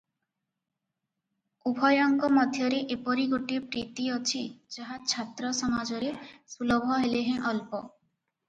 [1.71, 4.41] ଉଭୟଙ୍କ ମଧ୍ୟରେ ଏପରି ଗୋଟିଏ ପ୍ରୀତି ଅଛି,
[4.77, 6.11] ଯାହା ଛାତ୍ର ସମାଜରେ
[6.57, 7.85] ସୁଲଭ ହେଲେହେଁ ଅଳ୍ପ।